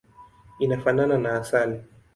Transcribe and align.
Inafanana 0.59 1.15
na 1.23 1.31
asali. 1.41 1.77